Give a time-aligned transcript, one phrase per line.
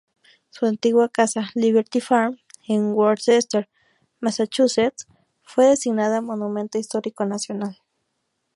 [0.49, 3.69] Su antigua casa, Liberty Farm, en Worcester,
[4.19, 5.05] Massachusetts,
[5.43, 7.77] fue designada Monumento Histórico Nacional.